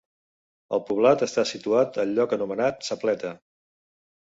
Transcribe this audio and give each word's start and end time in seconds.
El 0.77 0.81
poblat 0.87 1.25
està 1.25 1.43
situat 1.51 2.01
al 2.05 2.15
lloc 2.21 2.35
anomenat 2.39 2.91
Sa 2.91 3.01
Pleta. 3.05 3.37